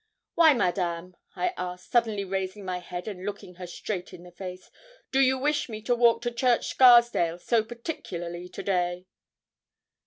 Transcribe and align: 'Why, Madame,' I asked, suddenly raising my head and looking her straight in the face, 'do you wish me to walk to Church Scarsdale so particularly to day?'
'Why, 0.33 0.55
Madame,' 0.55 1.15
I 1.35 1.53
asked, 1.57 1.91
suddenly 1.91 2.23
raising 2.23 2.65
my 2.65 2.79
head 2.79 3.07
and 3.07 3.23
looking 3.23 3.53
her 3.61 3.67
straight 3.67 4.15
in 4.15 4.23
the 4.23 4.31
face, 4.31 4.71
'do 5.11 5.19
you 5.19 5.37
wish 5.37 5.69
me 5.69 5.79
to 5.83 5.93
walk 5.95 6.23
to 6.23 6.31
Church 6.31 6.69
Scarsdale 6.69 7.37
so 7.37 7.63
particularly 7.63 8.49
to 8.49 8.63
day?' 8.63 9.05